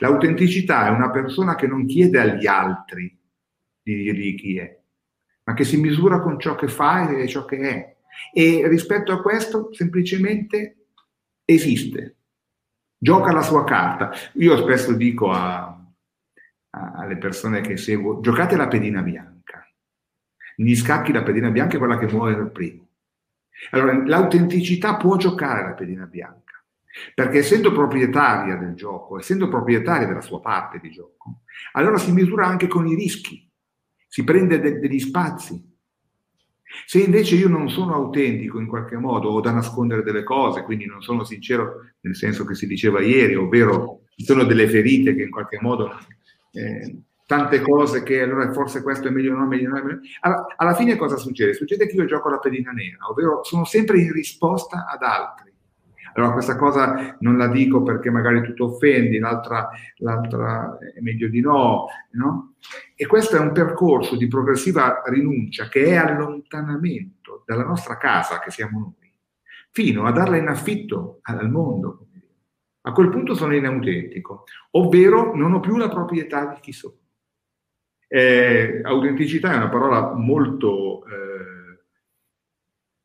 L'autenticità 0.00 0.88
è 0.88 0.90
una 0.90 1.10
persona 1.10 1.54
che 1.54 1.66
non 1.66 1.86
chiede 1.86 2.20
agli 2.20 2.46
altri 2.46 3.17
di 3.94 4.02
dirgli 4.02 4.34
chi 4.34 4.58
è, 4.58 4.78
ma 5.44 5.54
che 5.54 5.64
si 5.64 5.78
misura 5.78 6.20
con 6.20 6.38
ciò 6.38 6.54
che 6.54 6.68
fa 6.68 7.08
e 7.08 7.26
ciò 7.26 7.44
che 7.44 7.58
è. 7.58 7.96
E 8.32 8.66
rispetto 8.68 9.12
a 9.12 9.22
questo 9.22 9.72
semplicemente 9.72 10.88
esiste 11.44 12.16
gioca 12.98 13.32
la 13.32 13.42
sua 13.42 13.64
carta. 13.64 14.10
Io 14.34 14.56
spesso 14.56 14.92
dico 14.92 15.30
a, 15.30 15.66
a, 16.70 16.92
alle 16.96 17.16
persone 17.16 17.60
che 17.60 17.76
seguo, 17.76 18.20
giocate 18.20 18.56
la 18.56 18.68
pedina 18.68 19.02
bianca. 19.02 19.64
Negli 20.56 20.76
scacchi 20.76 21.12
la 21.12 21.22
pedina 21.22 21.50
bianca 21.50 21.76
è 21.76 21.78
quella 21.78 21.98
che 21.98 22.12
muore 22.12 22.34
per 22.34 22.50
primo. 22.50 22.88
Allora, 23.70 24.04
l'autenticità 24.04 24.96
può 24.96 25.16
giocare 25.16 25.62
la 25.62 25.74
pedina 25.74 26.06
bianca, 26.06 26.62
perché 27.14 27.38
essendo 27.38 27.72
proprietaria 27.72 28.56
del 28.56 28.74
gioco, 28.74 29.18
essendo 29.18 29.48
proprietaria 29.48 30.06
della 30.06 30.20
sua 30.20 30.40
parte 30.40 30.78
di 30.80 30.90
gioco, 30.90 31.42
allora 31.72 31.98
si 31.98 32.12
misura 32.12 32.46
anche 32.46 32.66
con 32.68 32.86
i 32.86 32.94
rischi, 32.94 33.47
si 34.18 34.24
prende 34.24 34.58
de- 34.58 34.80
degli 34.80 34.98
spazi, 34.98 35.64
se 36.84 36.98
invece 36.98 37.36
io 37.36 37.48
non 37.48 37.70
sono 37.70 37.94
autentico 37.94 38.58
in 38.58 38.66
qualche 38.66 38.96
modo, 38.96 39.28
ho 39.28 39.40
da 39.40 39.52
nascondere 39.52 40.02
delle 40.02 40.24
cose, 40.24 40.64
quindi 40.64 40.86
non 40.86 41.02
sono 41.02 41.22
sincero 41.22 41.90
nel 42.00 42.16
senso 42.16 42.44
che 42.44 42.56
si 42.56 42.66
diceva 42.66 43.00
ieri, 43.00 43.36
ovvero 43.36 44.06
ci 44.16 44.24
sono 44.24 44.42
delle 44.42 44.68
ferite 44.68 45.14
che 45.14 45.22
in 45.22 45.30
qualche 45.30 45.58
modo, 45.60 45.96
eh, 46.50 46.96
tante 47.26 47.60
cose 47.60 48.02
che 48.02 48.20
allora 48.20 48.52
forse 48.52 48.82
questo 48.82 49.06
è 49.06 49.10
meglio 49.12 49.36
no, 49.36 49.46
meglio 49.46 49.68
no, 49.68 49.84
meglio. 49.84 50.00
Alla, 50.20 50.46
alla 50.56 50.74
fine 50.74 50.96
cosa 50.96 51.16
succede? 51.16 51.54
Succede 51.54 51.86
che 51.86 51.94
io 51.94 52.04
gioco 52.04 52.28
la 52.28 52.38
pedina 52.38 52.72
nera, 52.72 53.08
ovvero 53.08 53.44
sono 53.44 53.64
sempre 53.64 54.00
in 54.00 54.10
risposta 54.10 54.84
ad 54.88 55.02
altri. 55.02 55.47
Allora 56.14 56.32
questa 56.32 56.56
cosa 56.56 57.16
non 57.20 57.36
la 57.36 57.48
dico 57.48 57.82
perché 57.82 58.10
magari 58.10 58.42
tu 58.42 58.54
ti 58.54 58.62
offendi, 58.62 59.18
l'altra, 59.18 59.68
l'altra 59.96 60.78
è 60.78 61.00
meglio 61.00 61.28
di 61.28 61.40
no, 61.40 61.86
no? 62.12 62.54
E 62.94 63.06
questo 63.06 63.36
è 63.36 63.40
un 63.40 63.52
percorso 63.52 64.16
di 64.16 64.26
progressiva 64.26 65.02
rinuncia 65.06 65.68
che 65.68 65.86
è 65.86 65.96
allontanamento 65.96 67.44
dalla 67.46 67.64
nostra 67.64 67.96
casa, 67.96 68.38
che 68.40 68.50
siamo 68.50 68.78
noi, 68.78 69.14
fino 69.70 70.04
a 70.06 70.12
darla 70.12 70.36
in 70.36 70.48
affitto 70.48 71.20
al 71.22 71.50
mondo. 71.50 72.06
A 72.82 72.92
quel 72.92 73.10
punto 73.10 73.34
sono 73.34 73.54
inautentico, 73.54 74.44
ovvero 74.72 75.34
non 75.34 75.52
ho 75.52 75.60
più 75.60 75.76
la 75.76 75.88
proprietà 75.88 76.46
di 76.46 76.60
chi 76.60 76.72
sono. 76.72 76.94
Eh, 78.06 78.80
autenticità 78.82 79.52
è 79.52 79.56
una 79.56 79.68
parola 79.68 80.14
molto 80.14 81.04
eh, 81.04 81.57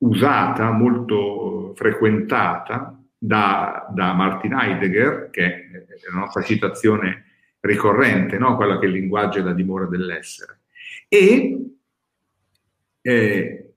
usata, 0.03 0.71
molto 0.71 1.73
frequentata, 1.75 2.97
da, 3.17 3.87
da 3.93 4.13
Martin 4.13 4.53
Heidegger, 4.53 5.29
che 5.31 5.45
è 5.45 5.69
la 6.11 6.19
nostra 6.19 6.41
citazione 6.41 7.25
ricorrente, 7.61 8.37
no? 8.37 8.57
quello 8.57 8.77
che 8.77 8.85
è 8.85 8.89
il 8.89 8.95
linguaggio 8.95 9.39
e 9.39 9.43
la 9.43 9.53
dimora 9.53 9.85
dell'essere. 9.85 10.59
E 11.07 11.75
eh, 13.01 13.73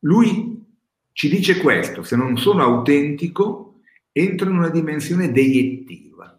lui 0.00 0.64
ci 1.12 1.30
dice 1.30 1.58
questo, 1.58 2.02
se 2.02 2.16
non 2.16 2.36
sono 2.36 2.62
autentico, 2.62 3.80
entro 4.12 4.50
in 4.50 4.56
una 4.56 4.68
dimensione 4.68 5.32
deiettiva. 5.32 6.38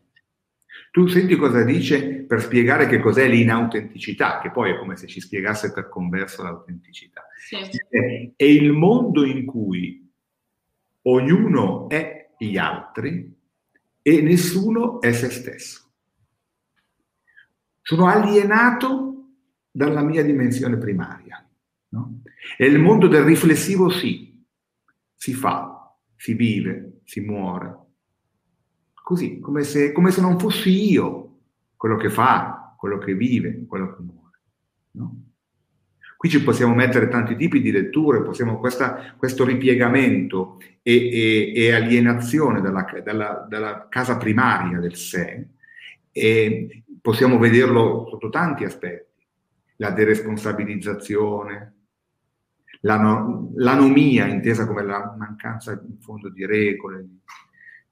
Tu 0.91 1.07
senti 1.07 1.36
cosa 1.36 1.63
dice 1.63 2.24
per 2.27 2.41
spiegare 2.41 2.88
che 2.88 3.00
cos'è 3.00 3.27
l'inautenticità, 3.27 4.39
che 4.39 4.51
poi 4.51 4.71
è 4.71 4.77
come 4.77 4.95
se 4.95 5.07
ci 5.07 5.19
spiegasse 5.19 5.74
per 5.74 5.89
converso 5.89 6.43
l'autenticità. 6.43 7.26
Sì. 7.38 7.58
È 8.36 8.44
il 8.44 8.72
mondo 8.72 9.24
in 9.25 9.46
cui 9.46 10.10
ognuno 11.03 11.88
è 11.89 12.34
gli 12.38 12.58
altri 12.58 13.36
e 14.01 14.22
nessuno 14.22 15.01
è 15.01 15.12
se 15.13 15.29
stesso. 15.29 15.91
Sono 17.82 18.08
alienato 18.08 19.29
dalla 19.72 20.01
mia 20.01 20.24
dimensione 20.24 20.77
primaria. 20.77 21.48
No? 21.89 22.22
E 22.58 22.65
il 22.65 22.79
mondo 22.79 23.08
del 23.08 23.24
riflessivo 23.24 23.89
sì, 23.89 24.44
si 25.15 25.34
fa, 25.34 25.96
si 26.15 26.34
vive, 26.34 27.01
si 27.03 27.22
muore. 27.22 27.86
Così, 28.94 29.39
come 29.39 29.63
se, 29.63 29.91
come 29.94 30.12
se 30.12 30.20
non 30.20 30.38
fossi 30.38 30.91
io 30.91 31.39
quello 31.77 31.96
che 31.96 32.10
fa, 32.10 32.75
quello 32.77 32.98
che 32.98 33.13
vive, 33.13 33.65
quello 33.67 33.96
che 33.96 34.01
muore. 34.01 34.39
No? 34.91 35.26
Qui 36.17 36.29
ci 36.29 36.43
possiamo 36.43 36.74
mettere 36.74 37.09
tanti 37.09 37.36
tipi 37.36 37.62
di 37.62 37.69
letture, 37.69 38.24
possiamo 38.24 38.57
questa, 38.57 39.13
questo 39.15 39.45
ripiegamento 39.45 40.57
e, 40.81 41.12
e, 41.12 41.53
e 41.55 41.71
alienazione 41.74 42.59
dalla, 42.59 42.88
dalla, 43.03 43.45
dalla, 43.47 43.88
casa 43.88 44.17
primaria 44.17 44.79
del 44.79 44.95
sé, 44.95 45.47
e 46.12 46.83
possiamo 47.00 47.38
vederlo 47.38 48.07
sotto 48.09 48.29
tanti 48.29 48.63
aspetti. 48.63 49.05
La 49.75 49.91
deresponsabilizzazione, 49.91 51.75
l'ano, 52.81 53.51
l'anomia 53.55 54.25
intesa 54.25 54.65
come 54.65 54.83
la 54.83 55.13
mancanza 55.15 55.74
in 55.74 56.00
fondo 56.00 56.29
di 56.29 56.47
regole. 56.47 57.07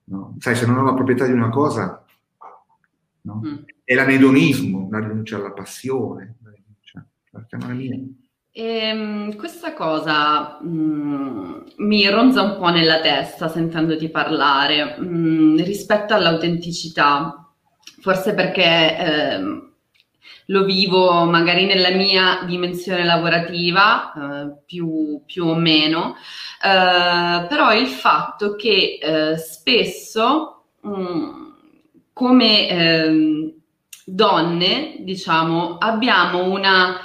No? 0.06 0.36
Sai, 0.40 0.56
se 0.56 0.66
non 0.66 0.78
ho 0.78 0.84
la 0.84 0.96
proprietà 0.96 1.28
di 1.28 1.32
una 1.32 1.50
cosa, 1.50 2.04
no? 3.22 3.42
mm. 3.46 3.56
è 3.84 3.94
l'anedonismo, 3.94 4.88
la 4.90 5.00
rinuncia 5.00 5.36
alla 5.36 5.52
passione, 5.52 6.38
la 7.36 7.46
rinuncia 7.50 7.58
alla 7.58 7.74
mia. 7.74 7.98
Ehm, 8.58 9.36
questa 9.36 9.74
cosa 9.74 10.60
mh, 10.62 10.68
mm, 10.68 11.62
mi 11.78 12.08
ronza 12.10 12.42
un 12.42 12.58
po' 12.58 12.70
nella 12.70 13.02
testa 13.02 13.50
sentendoti 13.50 14.10
parlare 14.10 14.96
mh, 14.98 15.06
mm, 15.06 15.58
rispetto 15.58 16.14
all'autenticità, 16.14 17.52
forse 18.00 18.34
perché 18.34 18.98
eh, 18.98 19.40
lo 20.48 20.64
vivo 20.64 21.26
magari 21.26 21.66
nella 21.66 21.90
mia 21.90 22.44
dimensione 22.46 23.04
lavorativa, 23.04 24.14
eh, 24.14 24.62
più, 24.66 25.22
più, 25.26 25.48
o 25.48 25.56
meno, 25.56 26.16
eh, 26.64 27.46
però 27.48 27.74
il 27.74 27.88
fatto 27.88 28.56
che 28.56 29.00
eh, 29.02 29.38
spesso 29.38 30.64
mh, 30.80 30.90
mm, 30.90 31.46
come 32.14 32.70
ehm, 32.70 33.54
donne, 34.06 34.96
diciamo, 35.00 35.78
abbiamo 35.78 36.44
una 36.46 37.02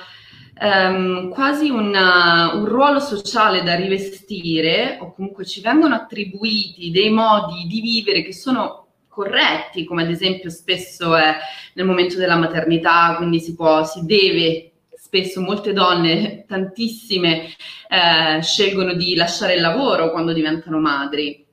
Um, 0.62 1.30
quasi 1.30 1.70
una, 1.70 2.52
un 2.52 2.66
ruolo 2.66 3.00
sociale 3.00 3.62
da 3.62 3.74
rivestire 3.74 4.98
o 5.00 5.14
comunque 5.14 5.46
ci 5.46 5.62
vengono 5.62 5.94
attribuiti 5.94 6.90
dei 6.90 7.08
modi 7.08 7.64
di 7.66 7.80
vivere 7.80 8.22
che 8.22 8.34
sono 8.34 8.88
corretti, 9.08 9.86
come 9.86 10.02
ad 10.02 10.10
esempio 10.10 10.50
spesso 10.50 11.16
è 11.16 11.34
nel 11.74 11.86
momento 11.86 12.16
della 12.16 12.36
maternità, 12.36 13.14
quindi 13.16 13.40
si 13.40 13.54
può, 13.54 13.84
si 13.84 14.04
deve 14.04 14.72
spesso 15.10 15.40
molte 15.40 15.72
donne, 15.72 16.44
tantissime, 16.48 17.46
eh, 17.88 18.42
scelgono 18.42 18.92
di 18.92 19.14
lasciare 19.14 19.54
il 19.54 19.62
lavoro 19.62 20.10
quando 20.10 20.34
diventano 20.34 20.78
madri. 20.78 21.44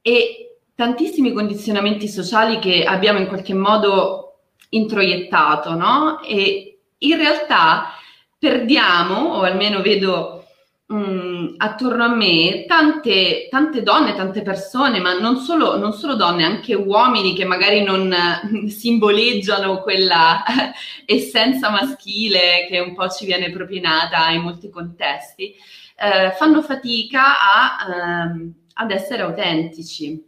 E 0.00 0.56
tantissimi 0.74 1.32
condizionamenti 1.32 2.08
sociali 2.08 2.58
che 2.58 2.82
abbiamo 2.82 3.18
in 3.18 3.26
qualche 3.26 3.52
modo 3.52 4.38
introiettato, 4.70 5.74
no? 5.74 6.22
E 6.22 6.69
in 7.00 7.16
realtà 7.16 7.94
perdiamo, 8.38 9.34
o 9.34 9.42
almeno 9.42 9.82
vedo 9.82 10.46
mh, 10.86 10.96
mm, 10.96 11.54
attorno 11.58 12.04
a 12.04 12.14
me, 12.14 12.64
tante, 12.66 13.48
tante, 13.50 13.82
donne, 13.82 14.14
tante 14.14 14.42
persone, 14.42 15.00
ma 15.00 15.18
non 15.18 15.36
solo, 15.36 15.76
non 15.76 15.92
solo 15.92 16.14
donne, 16.14 16.44
anche 16.44 16.74
uomini 16.74 17.34
che 17.34 17.44
magari 17.44 17.82
non 17.82 18.14
simboleggiano 18.68 19.82
quella 19.82 20.42
essenza 21.04 21.70
maschile 21.70 22.66
che 22.68 22.80
un 22.80 22.94
po' 22.94 23.08
ci 23.08 23.24
viene 23.26 23.50
propinata 23.50 24.30
in 24.30 24.42
molti 24.42 24.68
contesti, 24.70 25.54
eh, 25.96 26.32
fanno 26.32 26.62
fatica 26.62 27.38
a, 27.40 28.24
ehm, 28.24 28.54
ad 28.74 28.90
essere 28.90 29.22
autentici. 29.22 30.26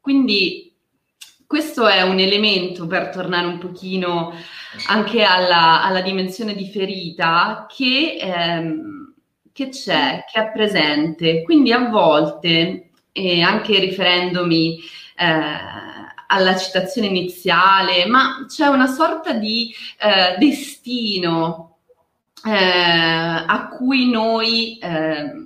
Quindi 0.00 0.71
questo 1.52 1.86
è 1.86 2.00
un 2.00 2.18
elemento 2.18 2.86
per 2.86 3.10
tornare 3.10 3.46
un 3.46 3.58
pochino 3.58 4.32
anche 4.86 5.22
alla, 5.22 5.82
alla 5.82 6.00
dimensione 6.00 6.54
di 6.54 6.66
ferita 6.70 7.66
che, 7.68 8.16
ehm, 8.18 9.12
che, 9.52 9.68
c'è, 9.68 10.24
che 10.32 10.40
è 10.40 10.50
presente. 10.50 11.42
Quindi 11.42 11.70
a 11.70 11.90
volte, 11.90 12.92
e 13.12 13.42
anche 13.42 13.78
riferendomi 13.80 14.78
eh, 15.14 15.44
alla 16.26 16.56
citazione 16.56 17.08
iniziale, 17.08 18.06
ma 18.06 18.46
c'è 18.48 18.68
una 18.68 18.86
sorta 18.86 19.34
di 19.34 19.74
eh, 20.00 20.38
destino 20.38 21.76
eh, 22.46 22.50
a 22.50 23.68
cui 23.76 24.08
noi 24.08 24.78
ehm, 24.80 25.41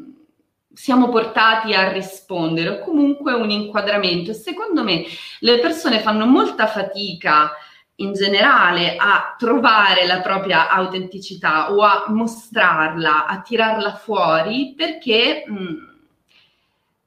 siamo 0.76 1.08
portati 1.08 1.72
a 1.72 1.90
rispondere 1.90 2.68
o 2.68 2.78
comunque 2.80 3.32
un 3.32 3.48
inquadramento. 3.50 4.34
Secondo 4.34 4.84
me 4.84 5.04
le 5.40 5.58
persone 5.58 6.00
fanno 6.00 6.26
molta 6.26 6.66
fatica 6.66 7.50
in 7.96 8.12
generale 8.12 8.96
a 8.96 9.34
trovare 9.38 10.06
la 10.06 10.20
propria 10.20 10.68
autenticità 10.68 11.72
o 11.72 11.80
a 11.80 12.04
mostrarla, 12.08 13.26
a 13.26 13.40
tirarla 13.40 13.94
fuori 13.94 14.74
perché 14.76 15.44
mh, 15.46 15.94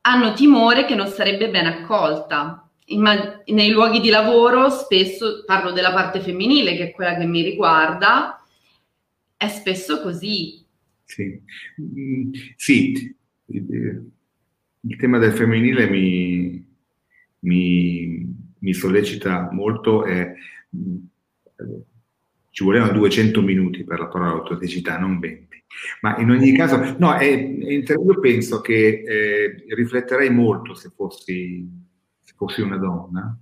hanno 0.02 0.34
timore 0.34 0.86
che 0.86 0.96
non 0.96 1.08
sarebbe 1.08 1.52
ben 1.52 1.68
accolta. 1.68 2.68
Imma- 2.86 3.44
nei 3.46 3.70
luoghi 3.70 4.00
di 4.00 4.10
lavoro 4.10 4.70
spesso 4.72 5.44
parlo 5.46 5.72
della 5.72 5.94
parte 5.94 6.22
femminile 6.22 6.76
che 6.76 6.86
è 6.86 6.92
quella 6.92 7.16
che 7.16 7.26
mi 7.26 7.44
riguarda, 7.44 8.44
è 9.38 9.48
spesso 9.48 10.02
così. 10.02 10.66
Sì, 11.06 11.40
mm, 11.80 12.32
sì 12.56 13.18
il 13.52 14.96
tema 14.98 15.18
del 15.18 15.34
femminile 15.34 15.90
mi, 15.90 16.66
mi, 17.40 18.36
mi 18.60 18.74
sollecita 18.74 19.50
molto 19.52 20.06
e 20.06 20.36
ci 22.52 22.64
volevano 22.64 22.94
200 22.94 23.42
minuti 23.42 23.84
per 23.84 24.00
la 24.00 24.08
parola 24.08 24.32
autenticità, 24.32 24.98
non 24.98 25.20
20. 25.20 25.64
Ma 26.02 26.18
in 26.18 26.30
ogni 26.30 26.54
caso, 26.54 26.96
no, 26.98 27.14
è, 27.16 27.26
io 27.28 28.20
penso 28.20 28.60
che 28.62 29.04
eh, 29.06 29.64
rifletterei 29.70 30.30
molto 30.30 30.74
se 30.74 30.90
fossi, 30.96 31.68
se 32.22 32.34
fossi 32.36 32.62
una 32.62 32.78
donna 32.78 33.38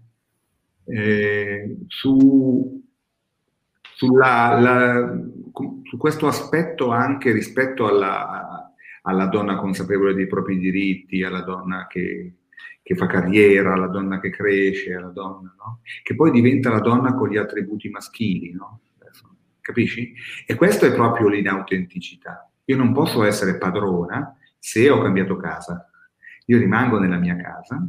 eh, 0.83 1.77
su, 1.87 2.83
sulla, 3.95 4.59
la, 4.59 5.19
su 5.83 5.97
questo 5.97 6.27
aspetto 6.27 6.91
anche 6.91 7.31
rispetto 7.31 7.87
alla, 7.87 8.66
alla 9.07 9.27
donna 9.27 9.55
consapevole 9.55 10.13
dei 10.13 10.27
propri 10.27 10.57
diritti, 10.57 11.23
alla 11.23 11.41
donna 11.41 11.87
che, 11.87 12.33
che 12.83 12.95
fa 12.95 13.07
carriera, 13.07 13.73
alla 13.73 13.87
donna 13.87 14.19
che 14.19 14.29
cresce, 14.29 14.93
alla 14.93 15.09
donna, 15.09 15.55
no? 15.57 15.79
che 16.03 16.13
poi 16.13 16.31
diventa 16.31 16.69
la 16.69 16.79
donna 16.79 17.13
con 17.13 17.29
gli 17.29 17.37
attributi 17.37 17.89
maschili, 17.89 18.51
no? 18.51 18.81
capisci? 19.67 20.13
E 20.45 20.55
questo 20.55 20.85
è 20.85 20.93
proprio 20.93 21.27
l'inautenticità. 21.27 22.49
Io 22.65 22.77
non 22.77 22.93
posso 22.93 23.23
essere 23.23 23.57
padrona 23.57 24.37
se 24.57 24.89
ho 24.89 25.01
cambiato 25.01 25.35
casa. 25.35 25.89
Io 26.45 26.57
rimango 26.57 26.99
nella 26.99 27.17
mia 27.17 27.35
casa, 27.35 27.85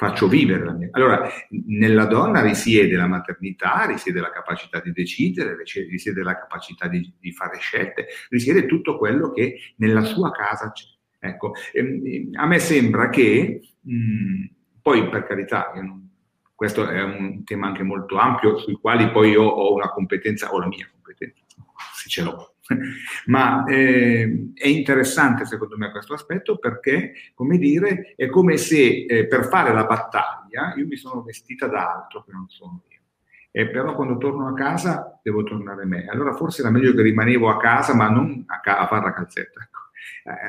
faccio 0.00 0.28
vivere 0.28 0.64
la 0.64 0.72
mia. 0.72 0.88
Allora, 0.92 1.28
nella 1.66 2.06
donna 2.06 2.40
risiede 2.40 2.96
la 2.96 3.06
maternità, 3.06 3.84
risiede 3.84 4.18
la 4.20 4.30
capacità 4.30 4.80
di 4.80 4.92
decidere, 4.92 5.54
risiede 5.54 6.22
la 6.22 6.38
capacità 6.38 6.88
di, 6.88 7.12
di 7.20 7.32
fare 7.32 7.58
scelte, 7.58 8.06
risiede 8.30 8.64
tutto 8.64 8.96
quello 8.96 9.30
che 9.30 9.58
nella 9.76 10.00
sua 10.00 10.30
casa 10.30 10.72
c'è. 10.72 10.86
Ecco, 11.18 11.52
ehm, 11.74 12.30
a 12.32 12.46
me 12.46 12.58
sembra 12.58 13.10
che, 13.10 13.60
mh, 13.78 14.44
poi 14.80 15.06
per 15.10 15.26
carità, 15.26 15.70
non, 15.74 16.08
questo 16.54 16.88
è 16.88 17.02
un 17.02 17.44
tema 17.44 17.66
anche 17.66 17.82
molto 17.82 18.16
ampio, 18.16 18.56
sui 18.56 18.78
quali 18.80 19.10
poi 19.10 19.32
io 19.32 19.42
ho 19.42 19.74
una 19.74 19.90
competenza, 19.90 20.50
o 20.50 20.58
la 20.58 20.66
mia 20.66 20.88
competenza, 20.90 21.42
se 21.94 22.08
ce 22.08 22.22
l'ho, 22.22 22.49
ma 23.26 23.64
eh, 23.64 24.50
è 24.54 24.66
interessante 24.68 25.44
secondo 25.44 25.76
me 25.76 25.90
questo 25.90 26.14
aspetto 26.14 26.58
perché, 26.58 27.12
come 27.34 27.58
dire, 27.58 28.14
è 28.16 28.28
come 28.28 28.56
se 28.56 29.06
eh, 29.08 29.26
per 29.26 29.46
fare 29.46 29.72
la 29.72 29.84
battaglia 29.84 30.74
io 30.76 30.86
mi 30.86 30.96
sono 30.96 31.22
vestita 31.22 31.66
da 31.66 31.92
altro 31.92 32.24
che 32.24 32.32
non 32.32 32.48
sono 32.48 32.82
io. 32.88 33.00
e 33.50 33.68
però 33.68 33.94
quando 33.94 34.16
torno 34.18 34.48
a 34.48 34.54
casa 34.54 35.18
devo 35.22 35.42
tornare 35.42 35.84
me. 35.84 36.06
Allora 36.06 36.34
forse 36.34 36.60
era 36.60 36.70
meglio 36.70 36.94
che 36.94 37.02
rimanevo 37.02 37.48
a 37.48 37.56
casa, 37.56 37.94
ma 37.94 38.08
non 38.08 38.44
a, 38.46 38.60
ca- 38.60 38.78
a 38.78 38.86
fare 38.86 39.04
la 39.04 39.12
calzetta, 39.12 39.60
ecco. 39.60 39.78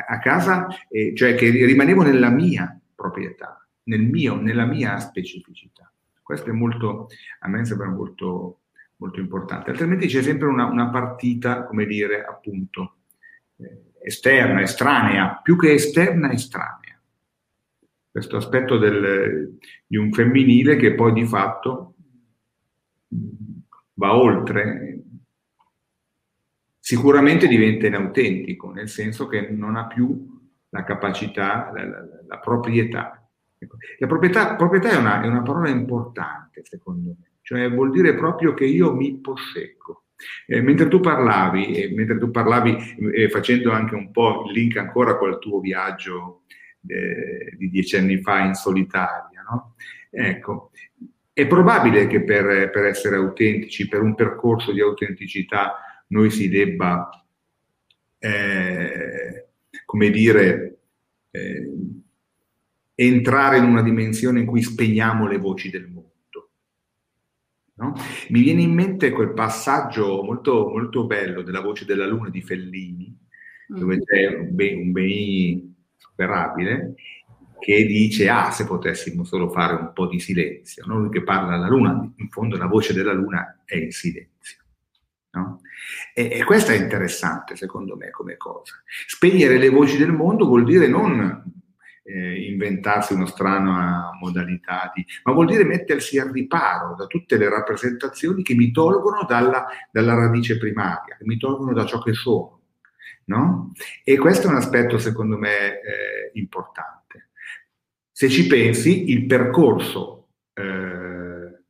a 0.07 0.19
casa, 0.19 0.67
eh, 0.89 1.13
cioè 1.15 1.35
che 1.35 1.49
rimanevo 1.49 2.03
nella 2.03 2.29
mia 2.29 2.79
proprietà, 2.95 3.67
nel 3.83 4.01
mio, 4.01 4.35
nella 4.35 4.65
mia 4.65 4.99
specificità. 4.99 5.91
Questo 6.21 6.49
è 6.49 6.53
molto, 6.53 7.07
a 7.39 7.49
me 7.49 7.65
sembra 7.65 7.89
molto, 7.89 8.60
molto 9.01 9.19
importante. 9.19 9.71
Altrimenti 9.71 10.07
c'è 10.07 10.21
sempre 10.21 10.47
una, 10.47 10.65
una 10.65 10.89
partita, 10.89 11.65
come 11.65 11.85
dire, 11.85 12.23
appunto, 12.23 12.97
eh, 13.57 13.93
esterna, 14.03 14.61
estranea, 14.61 15.39
più 15.41 15.57
che 15.57 15.73
esterna, 15.73 16.31
estranea. 16.31 17.01
Questo 18.09 18.37
aspetto 18.37 18.77
del, 18.77 19.57
di 19.87 19.97
un 19.97 20.11
femminile 20.11 20.75
che 20.75 20.93
poi 20.93 21.13
di 21.13 21.25
fatto 21.25 21.95
va 23.93 24.15
oltre, 24.15 25.03
sicuramente 26.77 27.47
diventa 27.47 27.87
inautentico, 27.87 28.71
nel 28.71 28.89
senso 28.89 29.27
che 29.27 29.49
non 29.49 29.77
ha 29.77 29.87
più 29.87 30.39
la 30.69 30.83
capacità, 30.83 31.71
la, 31.73 31.85
la, 31.85 32.05
la 32.27 32.39
proprietà. 32.39 33.15
La 33.99 34.07
proprietà, 34.07 34.55
proprietà 34.55 34.89
è, 34.89 34.97
una, 34.97 35.21
è, 35.21 35.27
una, 35.27 35.43
parola 35.43 35.69
importante, 35.69 36.63
secondo 36.65 37.15
me, 37.19 37.30
cioè 37.41 37.69
vuol 37.69 37.91
dire 37.91 38.15
proprio 38.15 38.53
che 38.53 38.65
io 38.65 38.93
mi 38.93 39.17
posseggo. 39.19 40.05
Eh, 40.45 40.61
mentre 40.61 40.87
tu 40.87 40.99
parlavi, 40.99 41.73
eh, 41.73 41.93
mentre 41.93 42.17
tu 42.17 42.29
parlavi 42.29 42.77
eh, 43.13 43.29
facendo 43.29 43.71
anche 43.71 43.95
un 43.95 44.11
po' 44.11 44.45
il 44.47 44.53
link 44.53 44.77
ancora 44.77 45.17
col 45.17 45.39
tuo 45.39 45.59
viaggio 45.59 46.43
eh, 46.87 47.55
di 47.57 47.69
dieci 47.69 47.97
anni 47.97 48.21
fa 48.21 48.39
in 48.39 48.53
solitaria, 48.53 49.43
no? 49.49 49.75
Ecco, 50.09 50.71
è 51.33 51.47
probabile 51.47 52.07
che 52.07 52.23
per, 52.23 52.69
per, 52.69 52.85
essere 52.85 53.15
autentici, 53.15 53.87
per 53.87 54.01
un 54.01 54.13
percorso 54.13 54.71
di 54.71 54.81
autenticità, 54.81 56.03
noi 56.07 56.29
si 56.29 56.49
debba, 56.49 57.09
eh, 58.19 59.47
come 59.85 60.09
dire, 60.09 60.79
eh, 61.31 61.71
entrare 62.93 63.57
in 63.57 63.63
una 63.63 63.81
dimensione 63.81 64.41
in 64.41 64.45
cui 64.45 64.61
spegniamo 64.61 65.27
le 65.27 65.37
voci 65.37 65.69
del. 65.69 65.90
No? 67.81 67.95
Mi 68.29 68.41
viene 68.41 68.61
in 68.61 68.73
mente 68.73 69.09
quel 69.09 69.33
passaggio 69.33 70.21
molto, 70.21 70.69
molto 70.69 71.07
bello 71.07 71.41
della 71.41 71.61
voce 71.61 71.83
della 71.83 72.05
luna 72.05 72.29
di 72.29 72.43
Fellini, 72.43 73.17
dove 73.65 73.95
mm. 73.95 74.01
c'è 74.01 74.27
un 74.27 74.53
beni 74.53 74.91
ben 74.91 75.75
superabile, 75.97 76.93
che 77.59 77.85
dice, 77.87 78.29
ah, 78.29 78.51
se 78.51 78.65
potessimo 78.65 79.23
solo 79.23 79.49
fare 79.49 79.73
un 79.73 79.91
po' 79.93 80.07
di 80.07 80.19
silenzio, 80.19 80.85
no? 80.85 80.99
lui 80.99 81.09
che 81.09 81.23
parla 81.23 81.55
alla 81.55 81.67
luna, 81.67 82.07
in 82.17 82.29
fondo 82.29 82.55
la 82.55 82.67
voce 82.67 82.93
della 82.93 83.13
luna 83.13 83.61
è 83.65 83.77
il 83.77 83.93
silenzio. 83.93 84.59
No? 85.31 85.61
E, 86.13 86.29
e 86.33 86.43
questo 86.43 86.71
è 86.71 86.75
interessante, 86.75 87.55
secondo 87.55 87.95
me, 87.95 88.11
come 88.11 88.37
cosa. 88.37 88.75
Spegnere 89.07 89.57
le 89.57 89.69
voci 89.69 89.97
del 89.97 90.11
mondo 90.11 90.45
vuol 90.45 90.65
dire 90.65 90.87
non 90.87 91.60
eh, 92.03 92.49
inventarsi 92.49 93.13
una 93.13 93.27
strana 93.27 94.11
modalità 94.19 94.91
di, 94.93 95.05
ma 95.23 95.33
vuol 95.33 95.47
dire 95.47 95.63
mettersi 95.63 96.19
al 96.19 96.29
riparo 96.29 96.95
da 96.95 97.05
tutte 97.05 97.37
le 97.37 97.49
rappresentazioni 97.49 98.43
che 98.43 98.55
mi 98.55 98.71
tolgono 98.71 99.25
dalla, 99.27 99.67
dalla 99.91 100.15
radice 100.15 100.57
primaria, 100.57 101.15
che 101.17 101.25
mi 101.25 101.37
tolgono 101.37 101.73
da 101.73 101.85
ciò 101.85 102.01
che 102.01 102.13
sono. 102.13 102.59
No? 103.25 103.71
E 104.03 104.17
questo 104.17 104.47
è 104.47 104.49
un 104.49 104.57
aspetto, 104.57 104.97
secondo 104.97 105.37
me, 105.37 105.79
eh, 105.81 106.31
importante. 106.33 107.29
Se 108.11 108.29
ci 108.29 108.45
pensi, 108.47 109.11
il 109.11 109.25
percorso 109.25 110.29
eh, 110.53 111.63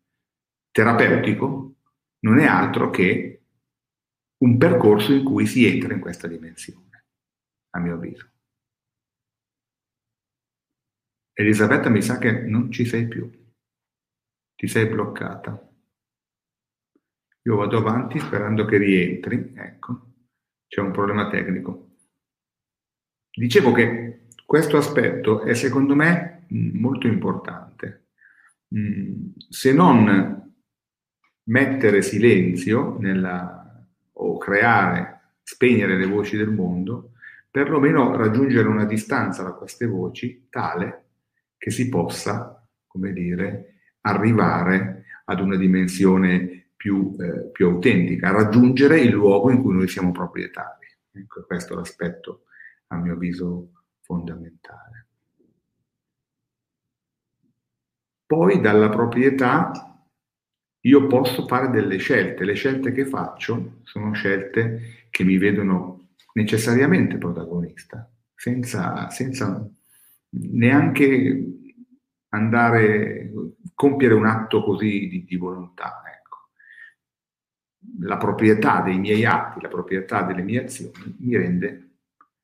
terapeutico 0.71 1.75
non 2.19 2.39
è 2.39 2.45
altro 2.45 2.89
che 2.89 3.41
un 4.37 4.57
percorso 4.57 5.13
in 5.13 5.23
cui 5.23 5.45
si 5.45 5.67
entra 5.67 5.93
in 5.93 5.99
questa 5.99 6.27
dimensione, 6.27 7.05
a 7.71 7.79
mio 7.79 7.93
avviso. 7.93 8.29
Elisabetta 11.33 11.89
mi 11.89 12.01
sa 12.01 12.17
che 12.17 12.31
non 12.31 12.71
ci 12.71 12.85
sei 12.85 13.07
più, 13.07 13.29
ti 14.55 14.67
sei 14.67 14.87
bloccata. 14.87 15.69
Io 17.43 17.55
vado 17.55 17.77
avanti 17.77 18.19
sperando 18.19 18.65
che 18.65 18.77
rientri, 18.77 19.53
ecco, 19.55 20.11
c'è 20.67 20.81
un 20.81 20.91
problema 20.91 21.29
tecnico. 21.29 21.95
Dicevo 23.31 23.71
che 23.71 24.27
questo 24.45 24.77
aspetto 24.77 25.41
è 25.41 25.53
secondo 25.53 25.95
me 25.95 26.45
molto 26.49 27.07
importante. 27.07 28.07
Mm, 28.75 29.31
se 29.49 29.73
non 29.73 30.53
mettere 31.43 32.01
silenzio 32.01 32.97
nella, 32.99 33.85
o 34.11 34.37
creare, 34.37 35.37
spegnere 35.41 35.97
le 35.97 36.05
voci 36.05 36.37
del 36.37 36.51
mondo, 36.51 37.13
perlomeno 37.49 38.15
raggiungere 38.15 38.67
una 38.67 38.85
distanza 38.85 39.43
da 39.43 39.53
queste 39.53 39.85
voci 39.85 40.47
tale 40.49 41.10
che 41.61 41.69
si 41.69 41.89
possa, 41.89 42.67
come 42.87 43.13
dire, 43.13 43.81
arrivare 44.01 45.03
ad 45.25 45.41
una 45.41 45.55
dimensione 45.55 46.71
più, 46.75 47.15
eh, 47.19 47.51
più 47.51 47.67
autentica, 47.67 48.31
raggiungere 48.31 48.99
il 48.99 49.11
luogo 49.11 49.51
in 49.51 49.61
cui 49.61 49.75
noi 49.75 49.87
siamo 49.87 50.11
proprietari. 50.11 50.87
Ecco, 51.11 51.45
questo 51.45 51.73
è 51.73 51.75
l'aspetto, 51.75 52.45
a 52.87 52.95
mio 52.95 53.13
avviso, 53.13 53.73
fondamentale. 53.99 55.05
Poi 58.25 58.59
dalla 58.59 58.89
proprietà 58.89 59.71
io 60.79 61.05
posso 61.05 61.45
fare 61.45 61.69
delle 61.69 61.97
scelte, 61.97 62.43
le 62.43 62.55
scelte 62.55 62.91
che 62.91 63.05
faccio 63.05 63.81
sono 63.83 64.13
scelte 64.13 65.05
che 65.11 65.23
mi 65.23 65.37
vedono 65.37 66.07
necessariamente 66.33 67.19
protagonista, 67.19 68.11
senza, 68.33 69.07
senza 69.11 69.69
neanche 70.31 71.45
andare, 72.29 73.31
compiere 73.73 74.13
un 74.13 74.25
atto 74.25 74.63
così 74.63 75.07
di, 75.07 75.25
di 75.25 75.35
volontà. 75.35 76.01
Ecco. 76.05 76.49
La 78.01 78.17
proprietà 78.17 78.81
dei 78.81 78.99
miei 78.99 79.25
atti, 79.25 79.61
la 79.61 79.67
proprietà 79.67 80.23
delle 80.23 80.43
mie 80.43 80.63
azioni 80.63 81.15
mi 81.19 81.35
rende 81.35 81.89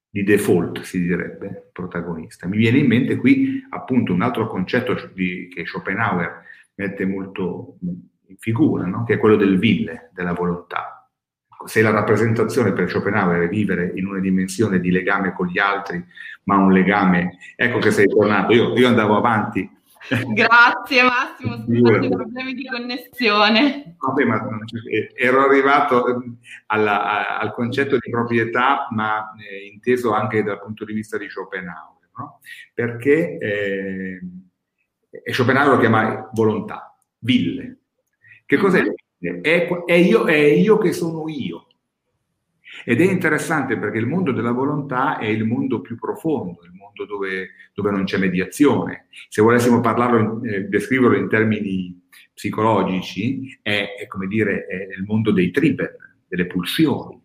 di 0.10 0.24
default, 0.24 0.82
si 0.82 1.02
direbbe, 1.02 1.70
protagonista. 1.72 2.48
Mi 2.48 2.58
viene 2.58 2.80
in 2.80 2.88
mente 2.88 3.18
qui 3.18 3.64
appunto 3.70 4.14
un 4.14 4.22
altro 4.22 4.48
concetto 4.48 4.96
di, 5.14 5.48
che 5.48 5.66
Schopenhauer 5.66 6.44
mette 6.76 7.06
molto 7.06 7.78
in 7.82 8.38
figura, 8.38 8.86
no? 8.86 9.04
che 9.04 9.16
è 9.16 9.20
quello 9.20 9.36
del 9.36 9.58
ville, 9.58 10.10
della 10.14 10.34
volontà. 10.34 10.97
Se 11.68 11.82
la 11.82 11.92
rappresentazione 11.92 12.74
per 12.74 12.90
Schopenhauer 12.90 13.44
è 13.44 13.50
vivere 13.50 13.92
in 13.96 14.08
una 14.08 14.20
dimensione 14.20 14.80
di 14.80 14.92
legame 14.92 15.34
con 15.34 15.48
gli 15.48 15.60
altri, 15.60 16.04
ma 16.44 16.58
un 16.58 16.72
legame, 16.72 17.38
ecco 17.56 17.80
che 17.80 17.92
sei 17.92 18.08
tornato, 18.08 18.54
io, 18.54 18.76
io 18.76 18.88
andavo 18.88 19.18
avanti 19.18 19.70
Grazie 20.34 21.04
Massimo, 21.04 21.58
scusate 21.58 22.06
i 22.06 22.10
problemi 22.10 22.54
di 22.54 22.66
connessione. 22.66 23.96
Vabbè, 23.98 24.24
ma 24.24 24.48
eh, 24.90 25.12
ero 25.16 25.44
arrivato 25.44 26.08
ehm, 26.08 26.38
alla, 26.68 27.04
a, 27.04 27.40
al 27.40 27.54
concetto 27.54 27.98
di 28.00 28.10
proprietà, 28.10 28.88
ma 28.92 29.34
eh, 29.38 29.66
inteso 29.66 30.14
anche 30.14 30.44
dal 30.44 30.62
punto 30.62 30.86
di 30.86 30.94
vista 30.94 31.18
di 31.18 31.30
Schopenhauer, 31.30 32.10
no? 32.18 32.40
perché 32.74 33.38
eh, 33.38 34.22
Schopenhauer 35.32 35.74
lo 35.74 35.80
chiama 35.80 36.30
volontà, 36.32 36.96
ville. 37.20 37.80
Che 38.46 38.58
cos'è? 38.58 38.84
È, 39.20 39.68
è, 39.86 39.94
io, 39.94 40.26
è 40.26 40.36
io 40.36 40.78
che 40.78 40.94
sono 40.94 41.28
io. 41.28 41.68
Ed 42.86 43.02
è 43.02 43.04
interessante 43.04 43.78
perché 43.78 43.98
il 43.98 44.08
mondo 44.08 44.32
della 44.32 44.52
volontà 44.52 45.18
è 45.18 45.26
il 45.26 45.46
mondo 45.46 45.82
più 45.82 45.98
profondo, 45.98 46.64
il 46.64 46.74
mondo 46.74 47.06
dove, 47.06 47.50
dove 47.74 47.92
non 47.92 48.04
c'è 48.04 48.18
mediazione. 48.18 49.08
Se 49.30 49.42
volessimo 49.42 49.82
parlarlo, 49.82 50.44
eh, 50.44 50.64
descriverlo 50.66 51.18
in 51.18 51.30
termini 51.30 52.08
psicologici, 52.34 53.60
è, 53.62 53.96
è, 54.00 54.08
come 54.08 54.28
dire, 54.28 54.66
è 54.68 54.96
il 54.96 55.04
mondo 55.06 55.32
dei 55.32 55.50
trigger, 55.50 55.96
delle 56.28 56.46
pulsioni, 56.46 57.20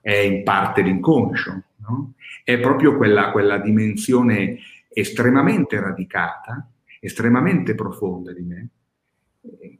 è 0.00 0.14
in 0.14 0.42
parte 0.42 0.82
l'inconscio, 0.82 1.62
no? 1.78 2.14
è 2.44 2.58
proprio 2.58 2.96
quella, 2.96 3.30
quella 3.30 3.58
dimensione 3.58 4.58
estremamente 4.88 5.80
radicata, 5.80 6.68
estremamente 7.00 7.74
profonda 7.74 8.32
di 8.32 8.42
me, 8.42 8.68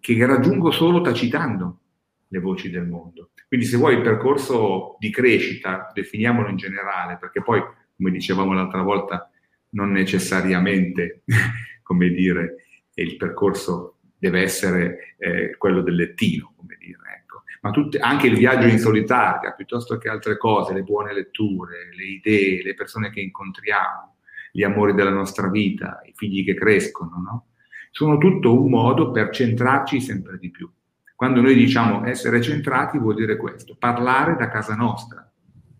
che 0.03 0.27
raggiungo 0.27 0.73
solo 0.73 1.01
tacitando 1.01 1.79
le 2.27 2.41
voci 2.41 2.71
del 2.71 2.89
mondo. 2.89 3.31
Quindi 3.47 3.67
se 3.67 3.77
vuoi 3.77 3.95
il 3.95 4.03
percorso 4.03 4.97
di 4.99 5.11
crescita, 5.11 5.93
definiamolo 5.95 6.49
in 6.49 6.57
generale, 6.57 7.19
perché 7.19 7.41
poi, 7.41 7.63
come 7.97 8.11
dicevamo 8.11 8.53
l'altra 8.53 8.83
volta, 8.83 9.31
non 9.71 9.93
necessariamente, 9.93 11.23
come 11.85 12.09
dire, 12.09 12.65
il 12.95 13.17
percorso 13.17 13.99
deve 14.19 14.41
essere 14.41 15.15
eh, 15.19 15.57
quello 15.57 15.83
del 15.83 15.95
lettino, 15.95 16.53
come 16.57 16.77
dire, 16.81 16.99
ecco. 17.21 17.45
Ma 17.61 17.71
tutte, 17.71 17.99
anche 17.99 18.27
il 18.27 18.37
viaggio 18.37 18.67
in 18.67 18.81
solitaria, 18.81 19.53
piuttosto 19.53 19.99
che 19.99 20.09
altre 20.09 20.37
cose, 20.37 20.75
le 20.75 20.83
buone 20.83 21.15
letture, 21.15 21.95
le 21.95 22.05
idee, 22.05 22.65
le 22.65 22.75
persone 22.75 23.11
che 23.11 23.21
incontriamo, 23.21 24.17
gli 24.51 24.65
amori 24.65 24.95
della 24.95 25.11
nostra 25.11 25.49
vita, 25.49 26.01
i 26.05 26.13
figli 26.13 26.45
che 26.45 26.55
crescono, 26.55 27.23
no? 27.25 27.47
Sono 27.95 28.17
tutto 28.17 28.59
un 28.59 28.71
modo 28.71 29.11
per 29.11 29.29
centrarci 29.29 30.01
sempre 30.01 30.39
di 30.39 30.51
più 30.51 30.67
Quando 31.15 31.43
noi 31.43 31.55
diciamo 31.55 32.07
essere 32.07 32.41
centrati 32.41 32.97
vuol 32.97 33.17
dire 33.17 33.37
questo, 33.37 33.77
parlare 33.79 34.35
da 34.35 34.49
casa 34.49 34.75
nostra, 34.75 35.31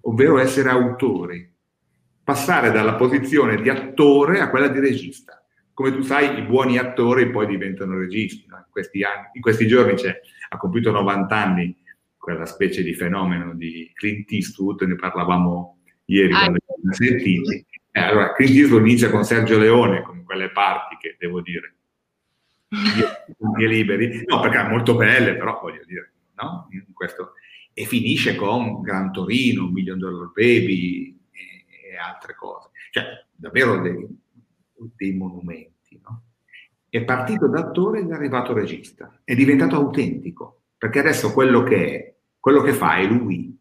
ovvero 0.03 0.37
essere 0.37 0.69
autori, 0.69 1.51
passare 2.23 2.71
dalla 2.71 2.97
posizione 2.97 3.57
di 3.63 3.71
attore 3.71 4.41
a 4.41 4.51
quella 4.51 4.69
di 4.69 4.79
regista. 4.79 5.43
Come 5.73 5.91
tu 5.91 6.03
sai, 6.03 6.39
i 6.39 6.43
buoni 6.43 6.77
attori 6.77 7.31
poi 7.31 7.47
diventano 7.47 7.97
registi. 7.97 8.47
No? 8.47 8.57
In, 8.59 8.67
questi 8.69 9.03
anni, 9.03 9.31
in, 9.33 9.41
questi 9.41 9.67
giorni 9.67 9.95
c'è, 9.95 10.15
ha 10.51 10.57
compiuto 10.59 10.91
90 10.91 11.35
anni 11.35 11.75
quella 12.19 12.45
specie 12.45 12.83
di 12.83 12.93
fenomeno 12.93 13.55
di 13.55 13.91
Clint 13.95 14.31
Eastwood, 14.31 14.83
ne 14.83 14.97
parlavamo 14.97 15.79
ieri 16.05 16.35
ah, 16.35 16.41
quando 16.41 16.59
abbiamo 16.59 16.93
sentiti. 16.93 17.67
Eh, 17.91 18.01
allora, 18.01 18.35
Clint 18.35 18.55
Eastwood 18.55 18.87
inizia 18.87 19.09
con 19.09 19.25
Sergio 19.25 19.59
Leone, 19.59 20.03
con 20.03 20.23
quelle 20.25 20.51
parti 20.51 20.99
che 21.01 21.17
devo 21.19 21.41
dire, 21.41 21.77
anche 22.73 23.67
liberi, 23.67 24.25
no 24.27 24.41
perché 24.41 24.59
è 24.59 24.69
molto 24.69 24.97
belle, 24.97 25.37
però 25.37 25.61
voglio 25.61 25.85
dire, 25.85 26.13
no? 26.35 26.69
Questo. 26.93 27.35
E 27.75 27.85
finisce 27.85 28.35
con 28.35 28.83
Gran 28.83 29.13
Torino, 29.13 29.67
Million 29.69 29.99
Dollar 29.99 30.31
Baby 30.33 31.19
e, 31.31 31.91
e 31.93 31.97
altre 31.97 32.35
cose. 32.35 32.71
Cioè, 32.91 33.05
davvero 33.35 33.81
dei, 33.81 34.07
dei 34.97 35.13
monumenti, 35.13 36.01
no? 36.03 36.23
È 36.89 37.03
partito 37.05 37.49
da 37.49 37.61
attore 37.61 38.01
ed 38.01 38.11
è 38.11 38.13
arrivato 38.13 38.53
regista, 38.53 39.21
è 39.25 39.35
diventato 39.35 39.77
autentico, 39.77 40.65
perché 40.77 40.99
adesso 40.99 41.33
quello 41.33 41.63
che 41.63 41.87
è, 41.87 42.15
quello 42.39 42.61
che 42.61 42.73
fa 42.73 42.97
è 42.97 43.05
lui. 43.05 43.59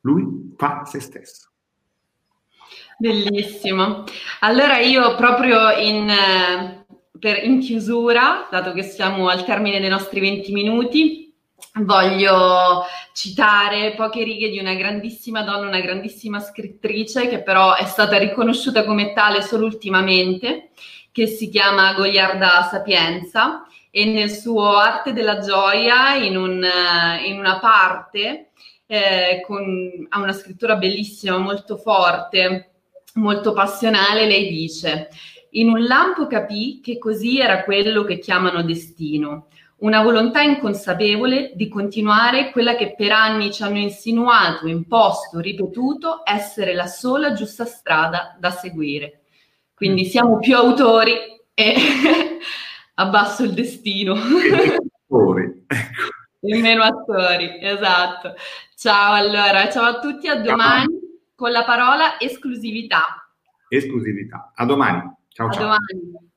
Lui 0.00 0.54
fa 0.56 0.84
se 0.84 1.00
stesso. 1.00 1.50
Bellissimo. 2.98 4.04
Allora 4.40 4.78
io 4.78 5.14
proprio 5.14 5.70
in, 5.70 6.10
eh, 6.10 6.86
per, 7.18 7.42
in 7.44 7.60
chiusura, 7.60 8.48
dato 8.50 8.72
che 8.72 8.82
siamo 8.82 9.28
al 9.28 9.44
termine 9.44 9.80
dei 9.80 9.88
nostri 9.88 10.20
20 10.20 10.52
minuti, 10.52 11.34
voglio 11.80 12.84
citare 13.12 13.94
poche 13.94 14.22
righe 14.22 14.48
di 14.48 14.58
una 14.58 14.74
grandissima 14.74 15.42
donna, 15.42 15.68
una 15.68 15.80
grandissima 15.80 16.40
scrittrice 16.40 17.28
che 17.28 17.42
però 17.42 17.74
è 17.74 17.84
stata 17.84 18.16
riconosciuta 18.18 18.84
come 18.84 19.12
tale 19.12 19.42
solo 19.42 19.66
ultimamente, 19.66 20.70
che 21.12 21.26
si 21.26 21.48
chiama 21.48 21.94
Gogliarda 21.94 22.68
Sapienza 22.70 23.66
e 23.90 24.04
nel 24.04 24.30
suo 24.30 24.76
Arte 24.76 25.12
della 25.12 25.38
gioia, 25.38 26.14
in, 26.14 26.36
un, 26.36 26.66
in 27.24 27.38
una 27.38 27.58
parte, 27.58 28.50
eh, 28.86 29.42
con, 29.44 30.06
ha 30.08 30.20
una 30.20 30.32
scrittura 30.32 30.76
bellissima, 30.76 31.38
molto 31.38 31.76
forte, 31.76 32.70
molto 33.14 33.52
passionale, 33.52 34.26
lei 34.26 34.48
dice, 34.48 35.08
in 35.52 35.70
un 35.70 35.84
lampo 35.84 36.26
capì 36.26 36.80
che 36.80 36.98
così 36.98 37.40
era 37.40 37.64
quello 37.64 38.04
che 38.04 38.18
chiamano 38.18 38.62
destino, 38.62 39.48
una 39.78 40.02
volontà 40.02 40.42
inconsapevole 40.42 41.52
di 41.54 41.68
continuare 41.68 42.50
quella 42.50 42.74
che 42.74 42.94
per 42.96 43.12
anni 43.12 43.52
ci 43.52 43.62
hanno 43.62 43.78
insinuato, 43.78 44.66
imposto, 44.66 45.38
ripetuto 45.38 46.22
essere 46.24 46.74
la 46.74 46.86
sola 46.86 47.32
giusta 47.32 47.64
strada 47.64 48.36
da 48.40 48.50
seguire. 48.50 49.20
Quindi 49.74 50.02
mm. 50.02 50.06
siamo 50.06 50.38
più 50.38 50.56
autori 50.56 51.14
e 51.54 51.74
abbasso 52.94 53.44
il 53.44 53.52
destino. 53.52 54.14
Attori, 54.14 55.64
ecco. 55.66 56.16
E 56.40 56.60
meno 56.60 56.82
attori, 56.82 57.58
esatto. 57.60 58.34
Ciao 58.76 59.14
allora, 59.14 59.68
ciao 59.70 59.84
a 59.84 59.98
tutti, 60.00 60.28
a 60.28 60.40
domani 60.40 60.86
con 61.34 61.52
la 61.52 61.64
parola 61.64 62.18
esclusività. 62.18 63.28
Esclusività. 63.68 64.52
A 64.56 64.64
domani. 64.64 65.16
Ciao, 65.38 65.46
a 65.46 65.52
ciao. 65.52 65.62
domani. 65.62 66.27